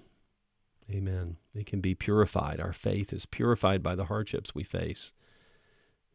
[0.92, 1.38] Amen.
[1.56, 2.60] It can be purified.
[2.60, 4.98] Our faith is purified by the hardships we face.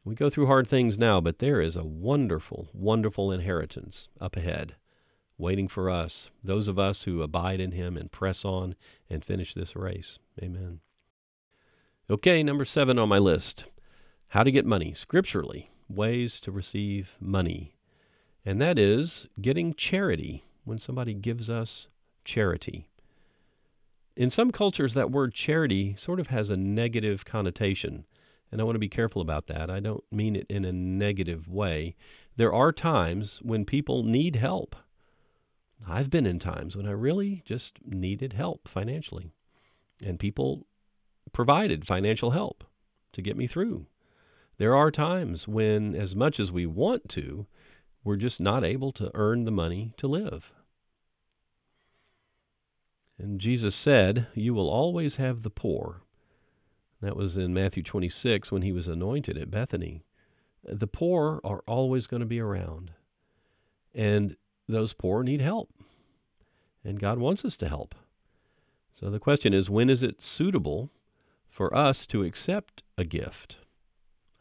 [0.05, 4.75] We go through hard things now, but there is a wonderful, wonderful inheritance up ahead
[5.39, 6.13] waiting for us,
[6.43, 8.75] those of us who abide in Him and press on
[9.11, 10.19] and finish this race.
[10.43, 10.81] Amen.
[12.11, 13.65] Okay, number seven on my list
[14.29, 17.77] how to get money scripturally, ways to receive money.
[18.45, 19.09] And that is
[19.41, 21.69] getting charity when somebody gives us
[22.25, 22.89] charity.
[24.17, 28.07] In some cultures, that word charity sort of has a negative connotation,
[28.51, 29.71] and I want to be careful about that.
[29.71, 31.97] I don't mean it in a negative way.
[32.37, 34.75] There are times when people need help.
[35.87, 39.33] I've been in times when I really just needed help financially,
[40.01, 40.67] and people
[41.33, 42.65] provided financial help
[43.15, 43.87] to get me through.
[44.59, 47.47] There are times when, as much as we want to,
[48.05, 50.43] we're just not able to earn the money to live.
[53.19, 56.03] And Jesus said, You will always have the poor.
[57.05, 60.03] That was in Matthew 26 when he was anointed at Bethany.
[60.67, 62.93] The poor are always going to be around.
[63.95, 64.37] And
[64.71, 65.69] those poor need help.
[66.83, 67.95] And God wants us to help.
[68.99, 70.89] So the question is when is it suitable
[71.55, 73.57] for us to accept a gift?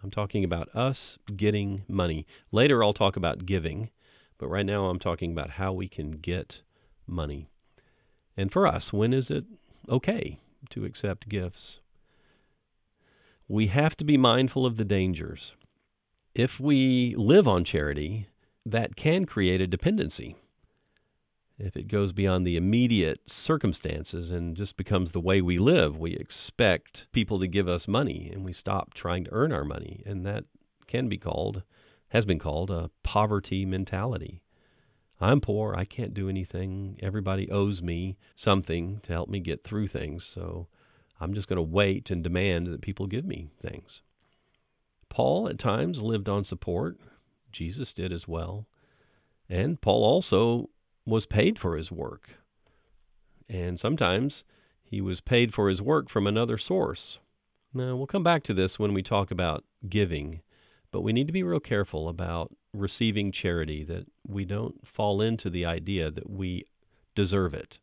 [0.02, 0.98] I'm talking about us
[1.36, 2.26] getting money.
[2.54, 3.90] Later I'll talk about giving,
[4.38, 6.54] but right now I'm talking about how we can get
[7.08, 7.50] money.
[8.38, 9.44] And for us, when is it
[9.90, 10.40] okay
[10.72, 11.82] to accept gifts?
[13.48, 15.40] We have to be mindful of the dangers.
[16.34, 18.28] If we live on charity,
[18.66, 20.36] that can create a dependency.
[21.60, 26.16] If it goes beyond the immediate circumstances and just becomes the way we live, we
[26.16, 30.02] expect people to give us money and we stop trying to earn our money.
[30.06, 30.46] And that
[30.88, 31.62] can be called,
[32.08, 34.42] has been called, a poverty mentality.
[35.22, 36.98] I'm poor, I can't do anything.
[37.02, 40.68] Everybody owes me something to help me get through things, so
[41.20, 43.90] I'm just going to wait and demand that people give me things.
[45.10, 46.98] Paul at times lived on support.
[47.52, 48.66] Jesus did as well.
[49.50, 50.70] And Paul also
[51.06, 52.24] was paid for his work.
[53.48, 54.34] And sometimes
[54.84, 57.20] he was paid for his work from another source.
[57.74, 60.42] Now, we'll come back to this when we talk about giving,
[60.92, 65.50] but we need to be real careful about receiving charity, that we don't fall into
[65.50, 66.66] the idea that we
[67.16, 67.76] deserve it.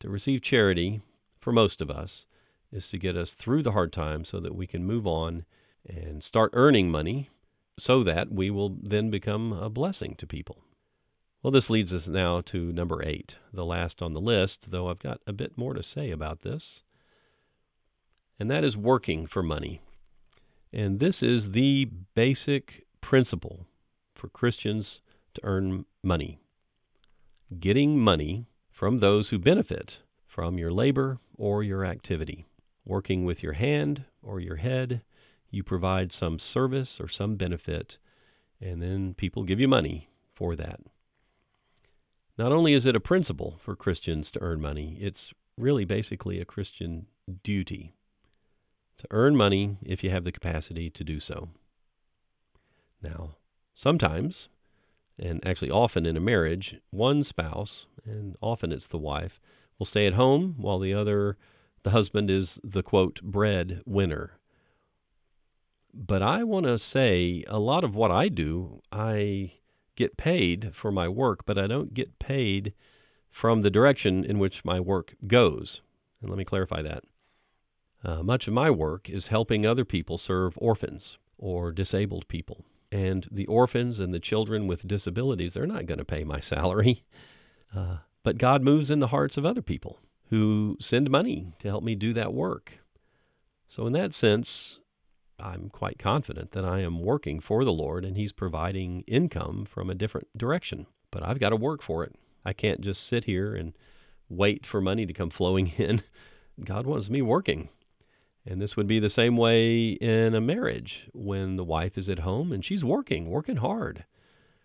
[0.00, 1.02] To receive charity,
[1.40, 2.10] for most of us,
[2.72, 5.44] is to get us through the hard times so that we can move on
[5.88, 7.28] and start earning money
[7.84, 10.58] so that we will then become a blessing to people.
[11.42, 14.98] Well, this leads us now to number eight, the last on the list, though I've
[14.98, 16.62] got a bit more to say about this.
[18.38, 19.80] And that is working for money.
[20.72, 23.66] And this is the basic principle
[24.14, 24.86] for Christians
[25.34, 26.38] to earn money.
[27.58, 28.46] Getting money
[28.78, 29.90] from those who benefit
[30.40, 32.46] from your labor or your activity.
[32.86, 35.02] Working with your hand or your head,
[35.50, 37.92] you provide some service or some benefit,
[38.58, 40.80] and then people give you money for that.
[42.38, 46.46] Not only is it a principle for Christians to earn money, it's really basically a
[46.46, 47.04] Christian
[47.44, 47.92] duty
[49.00, 51.50] to earn money if you have the capacity to do so.
[53.02, 53.36] Now,
[53.82, 54.32] sometimes,
[55.18, 59.32] and actually often in a marriage, one spouse, and often it's the wife,
[59.80, 61.38] will stay at home while the other,
[61.82, 64.38] the husband, is the quote, bread winner.
[65.92, 69.54] But I want to say a lot of what I do, I
[69.96, 72.74] get paid for my work, but I don't get paid
[73.40, 75.80] from the direction in which my work goes.
[76.20, 77.02] And let me clarify that.
[78.04, 81.02] Uh, much of my work is helping other people serve orphans
[81.38, 82.64] or disabled people.
[82.92, 87.02] And the orphans and the children with disabilities, they're not going to pay my salary.
[87.72, 89.98] Uh, but God moves in the hearts of other people
[90.30, 92.70] who send money to help me do that work.
[93.74, 94.46] So, in that sense,
[95.38, 99.90] I'm quite confident that I am working for the Lord and He's providing income from
[99.90, 100.86] a different direction.
[101.12, 102.14] But I've got to work for it.
[102.44, 103.72] I can't just sit here and
[104.28, 106.02] wait for money to come flowing in.
[106.64, 107.68] God wants me working.
[108.46, 112.20] And this would be the same way in a marriage when the wife is at
[112.20, 114.04] home and she's working, working hard.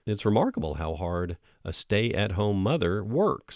[0.05, 3.55] It's remarkable how hard a stay at home mother works.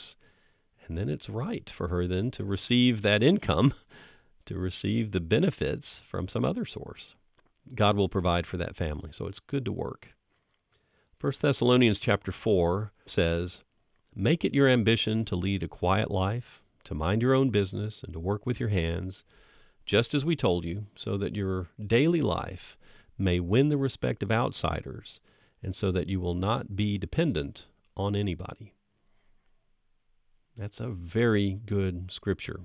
[0.88, 3.73] And then it's right for her then to receive that income,
[4.47, 7.01] to receive the benefits from some other source.
[7.75, 10.07] God will provide for that family, so it's good to work.
[11.21, 13.51] 1 Thessalonians chapter 4 says,
[14.15, 18.13] Make it your ambition to lead a quiet life, to mind your own business, and
[18.13, 19.13] to work with your hands
[19.85, 22.77] just as we told you, so that your daily life
[23.17, 25.07] may win the respect of outsiders,
[25.63, 27.60] and so that you will not be dependent
[27.95, 28.74] on anybody.
[30.58, 32.62] That's a very good scripture.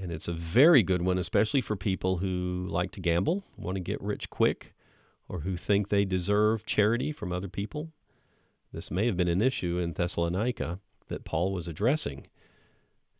[0.00, 3.80] And it's a very good one, especially for people who like to gamble, want to
[3.82, 4.66] get rich quick,
[5.28, 7.88] or who think they deserve charity from other people.
[8.72, 10.78] This may have been an issue in Thessalonica
[11.08, 12.26] that Paul was addressing.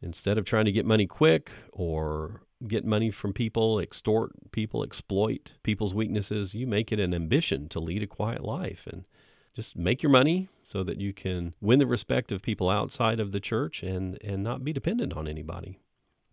[0.02, 5.48] Instead of trying to get money quick or get money from people, extort people, exploit
[5.62, 6.50] people's weaknesses.
[6.52, 9.04] You make it an ambition to lead a quiet life and
[9.54, 13.32] just make your money so that you can win the respect of people outside of
[13.32, 15.78] the church and, and not be dependent on anybody.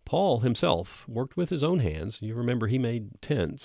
[0.04, 2.14] Paul himself worked with his own hands.
[2.20, 3.62] You remember he made tents.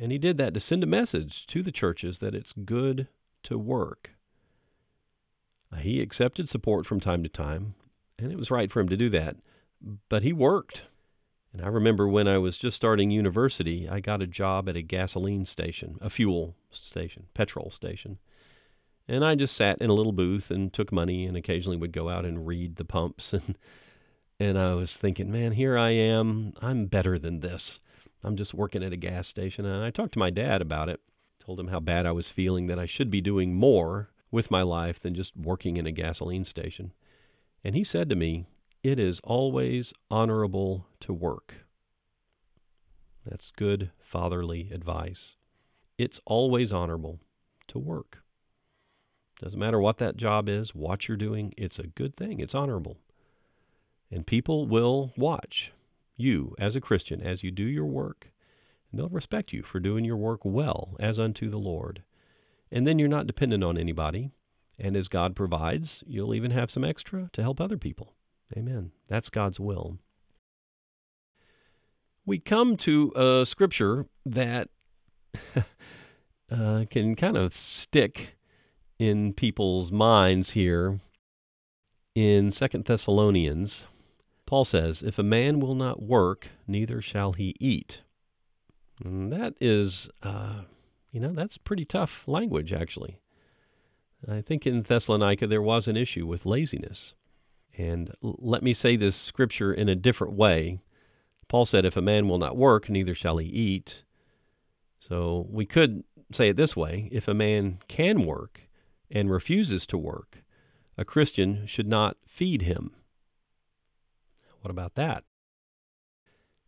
[0.00, 3.08] And he did that to send a message to the churches that it's good
[3.44, 4.10] to work.
[5.80, 7.74] He accepted support from time to time,
[8.18, 9.36] and it was right for him to do that.
[10.08, 10.78] But he worked
[11.52, 14.82] and I remember when I was just starting university, I got a job at a
[14.82, 16.54] gasoline station, a fuel
[16.90, 18.18] station, petrol station.
[19.08, 22.10] And I just sat in a little booth and took money and occasionally would go
[22.10, 23.56] out and read the pumps and
[24.40, 26.52] and I was thinking, man, here I am.
[26.62, 27.60] I'm better than this.
[28.22, 31.00] I'm just working at a gas station and I talked to my dad about it.
[31.44, 34.62] Told him how bad I was feeling that I should be doing more with my
[34.62, 36.92] life than just working in a gasoline station.
[37.64, 38.46] And he said to me,
[38.90, 41.54] "It is always honorable to work."
[43.26, 45.36] That's good fatherly advice.
[45.98, 47.20] It's always honorable
[47.66, 48.24] to work.
[49.40, 52.40] Doesn't matter what that job is, what you're doing, it's a good thing.
[52.40, 52.96] It's honorable.
[54.10, 55.70] And people will watch
[56.16, 58.30] you as a Christian as you do your work,
[58.90, 62.02] and they'll respect you for doing your work well as unto the Lord.
[62.70, 64.30] And then you're not dependent on anybody.
[64.78, 68.14] And as God provides, you'll even have some extra to help other people.
[68.56, 68.90] Amen.
[69.08, 69.98] That's God's will.
[72.26, 74.68] We come to a scripture that
[75.56, 77.52] uh, can kind of
[77.86, 78.14] stick
[78.98, 81.00] in people's minds here
[82.14, 83.70] in Second Thessalonians.
[84.46, 87.92] Paul says, "If a man will not work, neither shall he eat."
[89.04, 89.92] And that is,
[90.22, 90.62] uh,
[91.12, 93.18] you know, that's pretty tough language, actually.
[94.26, 96.98] I think in Thessalonica there was an issue with laziness.
[97.78, 100.80] And let me say this scripture in a different way.
[101.48, 103.88] Paul said, If a man will not work, neither shall he eat.
[105.08, 106.02] So we could
[106.36, 108.58] say it this way if a man can work
[109.10, 110.36] and refuses to work,
[110.98, 112.90] a Christian should not feed him.
[114.60, 115.22] What about that?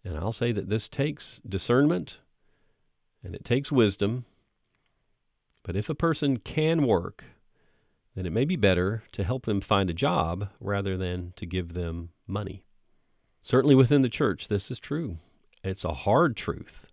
[0.05, 2.11] And I'll say that this takes discernment
[3.23, 4.25] and it takes wisdom.
[5.65, 7.23] But if a person can work,
[8.15, 11.75] then it may be better to help them find a job rather than to give
[11.75, 12.63] them money.
[13.49, 15.17] Certainly within the church, this is true.
[15.63, 16.87] It's a hard truth.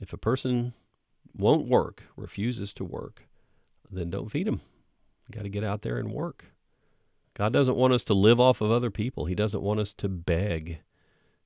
[0.00, 0.74] If a person
[1.36, 3.20] won't work, refuses to work,
[3.90, 4.60] then don't feed them.
[5.28, 6.44] You got to get out there and work.
[7.36, 9.26] God doesn't want us to live off of other people.
[9.26, 10.78] He doesn't want us to beg.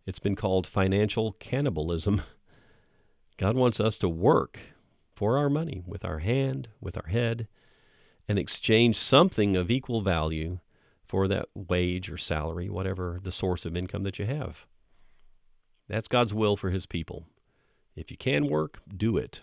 [0.06, 2.22] It's been called financial cannibalism.
[3.40, 4.58] God wants us to work
[5.16, 7.46] for our money with our hand, with our head,
[8.28, 10.58] and exchange something of equal value
[11.08, 14.54] for that wage or salary, whatever the source of income that you have.
[15.88, 17.24] That's God's will for His people.
[17.96, 19.36] If you can work, do it.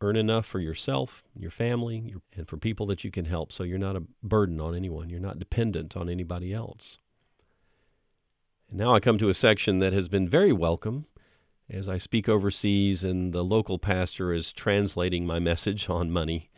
[0.00, 3.78] Earn enough for yourself, your family, and for people that you can help so you're
[3.78, 5.08] not a burden on anyone.
[5.08, 6.80] You're not dependent on anybody else.
[8.68, 11.06] And now I come to a section that has been very welcome
[11.70, 16.50] as I speak overseas and the local pastor is translating my message on money.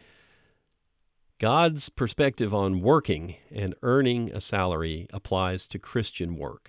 [1.40, 6.68] God's perspective on working and earning a salary applies to Christian work.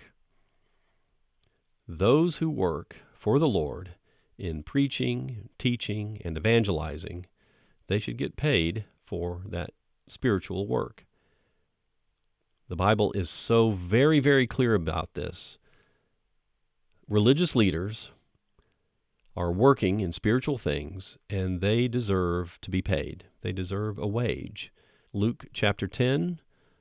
[1.88, 3.94] Those who work for the Lord
[4.38, 7.26] in preaching, teaching, and evangelizing,
[7.88, 9.70] they should get paid for that
[10.12, 11.04] spiritual work.
[12.68, 15.36] The Bible is so very, very clear about this.
[17.08, 17.96] Religious leaders
[19.36, 23.24] are working in spiritual things, and they deserve to be paid.
[23.42, 24.70] They deserve a wage.
[25.12, 26.40] Luke chapter 10,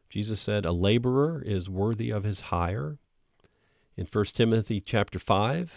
[0.10, 2.98] Jesus said, A laborer is worthy of his hire.
[3.98, 5.70] In 1 Timothy chapter 5,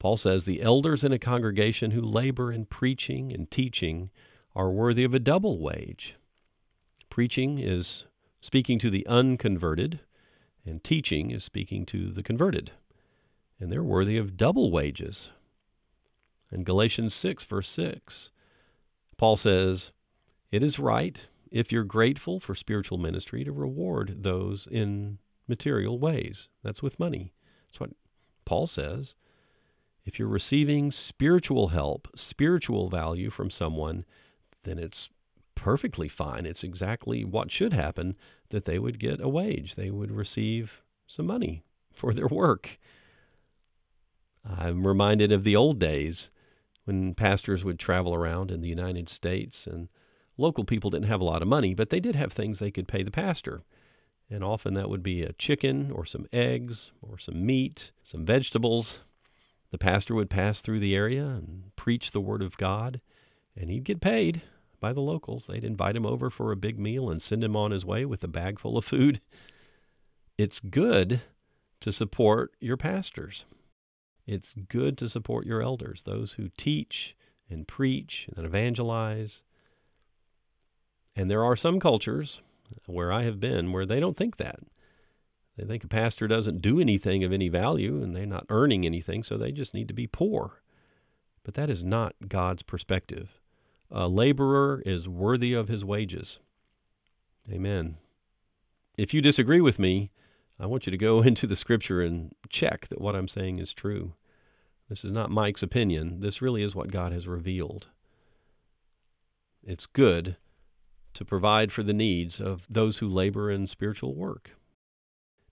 [0.00, 4.10] Paul says, The elders in a congregation who labor in preaching and teaching
[4.54, 6.14] are worthy of a double wage.
[7.10, 7.86] Preaching is
[8.40, 10.00] speaking to the unconverted,
[10.64, 12.72] and teaching is speaking to the converted.
[13.60, 15.16] And they're worthy of double wages.
[16.50, 18.00] In Galatians 6, verse 6,
[19.18, 19.78] Paul says,
[20.50, 21.16] It is right,
[21.50, 26.34] if you're grateful for spiritual ministry, to reward those in material ways.
[26.62, 27.32] That's with money.
[27.66, 27.90] That's what
[28.46, 29.06] Paul says.
[30.04, 34.06] If you're receiving spiritual help, spiritual value from someone,
[34.64, 34.96] then it's
[35.54, 36.46] perfectly fine.
[36.46, 38.16] It's exactly what should happen
[38.50, 39.72] that they would get a wage.
[39.76, 40.70] They would receive
[41.14, 41.62] some money
[42.00, 42.66] for their work.
[44.48, 46.14] I'm reminded of the old days
[46.88, 49.88] when pastors would travel around in the United States and
[50.38, 52.88] local people didn't have a lot of money, but they did have things they could
[52.88, 53.60] pay the pastor.
[54.30, 56.72] And often that would be a chicken or some eggs
[57.02, 57.76] or some meat,
[58.10, 58.86] some vegetables,
[59.70, 63.02] the pastor would pass through the area and preach the Word of God,
[63.54, 64.40] and he'd get paid
[64.80, 65.42] by the locals.
[65.46, 68.22] They'd invite him over for a big meal and send him on his way with
[68.22, 69.20] a bag full of food.
[70.38, 71.20] It's good
[71.82, 73.34] to support your pastors.
[74.28, 76.92] It's good to support your elders, those who teach
[77.48, 79.30] and preach and evangelize.
[81.16, 82.28] And there are some cultures
[82.84, 84.60] where I have been where they don't think that.
[85.56, 89.24] They think a pastor doesn't do anything of any value and they're not earning anything,
[89.26, 90.60] so they just need to be poor.
[91.42, 93.28] But that is not God's perspective
[93.90, 96.26] A laborer is worthy of his wages.
[97.50, 97.96] Amen.
[98.98, 100.10] If you disagree with me,
[100.60, 103.70] I want you to go into the scripture and check that what I'm saying is
[103.74, 104.12] true.
[104.88, 106.20] This is not Mike's opinion.
[106.20, 107.86] This really is what God has revealed.
[109.62, 110.36] It's good
[111.14, 114.50] to provide for the needs of those who labor in spiritual work.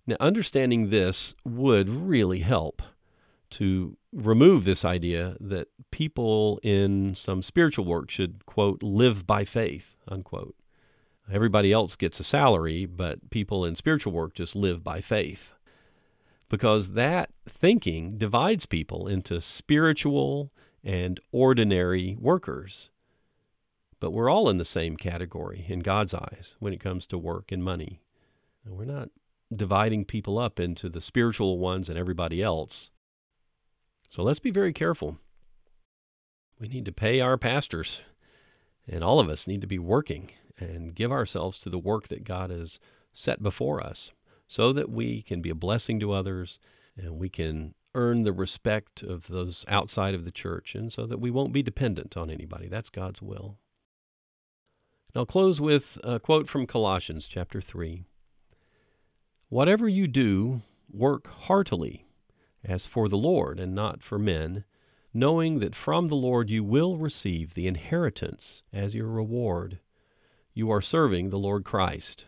[0.07, 2.81] Now, understanding this would really help
[3.59, 9.83] to remove this idea that people in some spiritual work should, quote, live by faith,
[10.09, 10.55] unquote.
[11.33, 15.39] Everybody else gets a salary, but people in spiritual work just live by faith.
[16.49, 17.31] Because that
[17.61, 20.51] thinking divides people into spiritual
[20.85, 22.73] and ordinary workers.
[24.01, 27.51] But we're all in the same category in God's eyes when it comes to work
[27.51, 28.01] and money.
[28.65, 29.09] We're not
[29.55, 32.71] dividing people up into the spiritual ones and everybody else.
[34.15, 35.19] So let's be very careful.
[36.61, 37.89] We need to pay our pastors,
[38.89, 42.27] and all of us need to be working and give ourselves to the work that
[42.27, 42.69] God has
[43.25, 43.97] set before us
[44.55, 46.59] so that we can be a blessing to others
[46.97, 51.21] and we can earn the respect of those outside of the church and so that
[51.21, 52.69] we won't be dependent on anybody.
[52.69, 53.59] That's God's will.
[55.15, 58.05] And I'll close with a quote from Colossians chapter 3.
[59.49, 60.61] Whatever you do,
[60.93, 62.05] work heartily,
[62.65, 64.65] as for the Lord and not for men,
[65.15, 68.43] knowing that from the Lord you will receive the inheritance
[68.73, 69.79] as your reward
[70.57, 72.23] you are serving the Lord Christ.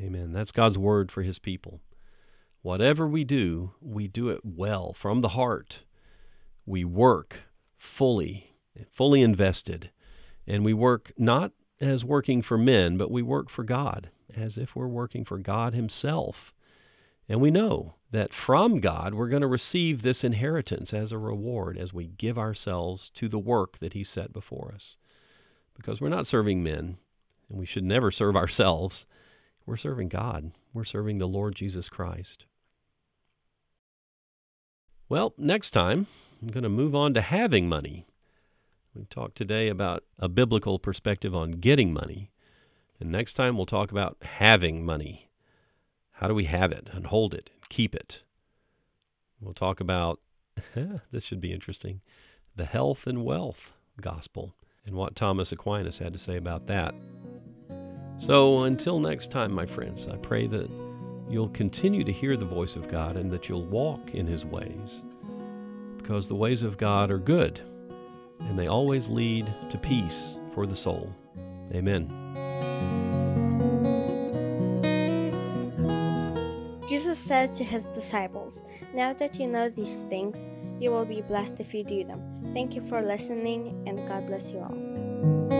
[0.00, 0.32] Amen.
[0.32, 1.80] That's God's word for his people.
[2.62, 5.74] Whatever we do, we do it well from the heart.
[6.66, 7.34] We work
[7.96, 8.50] fully,
[8.96, 9.90] fully invested.
[10.46, 14.70] And we work not as working for men, but we work for God, as if
[14.74, 16.34] we're working for God Himself.
[17.28, 21.76] And we know that from God we're going to receive this inheritance as a reward
[21.78, 24.82] as we give ourselves to the work that He set before us.
[25.76, 26.96] Because we're not serving men,
[27.48, 28.94] and we should never serve ourselves.
[29.68, 30.52] We're serving God.
[30.72, 32.46] We're serving the Lord Jesus Christ.
[35.10, 36.06] Well, next time,
[36.40, 38.06] I'm going to move on to having money.
[38.96, 42.30] We talked today about a biblical perspective on getting money.
[42.98, 45.28] And next time, we'll talk about having money.
[46.12, 48.14] How do we have it and hold it and keep it?
[49.38, 50.18] We'll talk about,
[50.74, 52.00] this should be interesting,
[52.56, 53.60] the health and wealth
[54.00, 54.54] gospel
[54.86, 56.94] and what Thomas Aquinas had to say about that.
[58.28, 60.68] So until next time, my friends, I pray that
[61.30, 64.90] you'll continue to hear the voice of God and that you'll walk in his ways.
[65.96, 67.58] Because the ways of God are good,
[68.40, 70.12] and they always lead to peace
[70.54, 71.10] for the soul.
[71.72, 72.12] Amen.
[76.86, 78.62] Jesus said to his disciples,
[78.94, 80.36] Now that you know these things,
[80.78, 82.50] you will be blessed if you do them.
[82.52, 85.57] Thank you for listening, and God bless you all.